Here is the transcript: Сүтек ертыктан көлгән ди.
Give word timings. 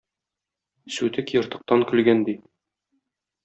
Сүтек 0.95 1.31
ертыктан 1.41 1.87
көлгән 1.93 2.27
ди. 2.31 2.39